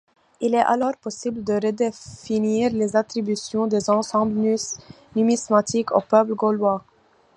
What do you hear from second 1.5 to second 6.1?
redéfinir les attributions des ensembles numismatiques aux